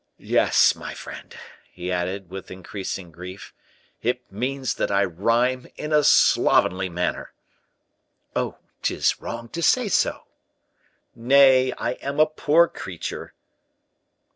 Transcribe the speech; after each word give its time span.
"Yes, 0.17 0.73
my 0.75 0.95
friend," 0.95 1.37
he 1.71 1.91
added, 1.91 2.31
with 2.31 2.49
increasing 2.49 3.11
grief, 3.11 3.53
"it 4.01 4.23
seems 4.31 4.73
that 4.73 4.89
I 4.89 5.05
rhyme 5.05 5.67
in 5.75 5.93
a 5.93 6.03
slovenly 6.03 6.89
manner." 6.89 7.33
"Oh, 8.35 8.57
'tis 8.81 9.21
wrong 9.21 9.47
to 9.49 9.61
say 9.61 9.89
so." 9.89 10.23
"Nay, 11.13 11.71
I 11.73 11.91
am 12.01 12.19
a 12.19 12.25
poor 12.25 12.67
creature!" 12.67 13.35